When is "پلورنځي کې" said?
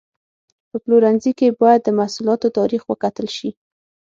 0.83-1.57